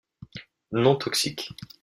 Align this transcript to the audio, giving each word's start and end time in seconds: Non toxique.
Non 0.71 0.95
toxique. 0.95 1.53